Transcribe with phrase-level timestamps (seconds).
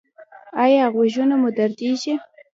[0.63, 2.13] ایا غوږونه مو دردیږي؟